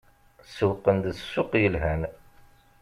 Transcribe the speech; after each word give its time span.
Sewwqen-d 0.55 1.05
ssuq 1.19 1.51
yelhan. 1.61 2.01